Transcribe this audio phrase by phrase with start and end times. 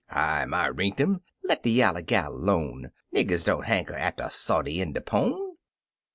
[0.07, 1.21] Hi my rinktum!
[1.43, 5.57] let de yaller gal 'tone; Niggers don't hanker arter sody in de pone.